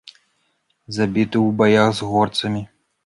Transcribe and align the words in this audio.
Забіты 0.97 1.37
ў 1.47 1.61
баях 1.63 1.93
з 1.99 2.11
горцамі. 2.15 2.65